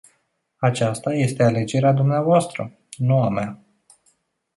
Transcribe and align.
Aceasta 0.59 1.13
este 1.13 1.43
alegerea 1.43 1.91
dumneavoastră, 1.91 2.73
nu 2.97 3.21
a 3.21 3.29
mea. 3.29 3.59